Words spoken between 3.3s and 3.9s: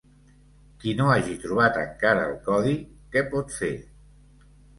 pot fer?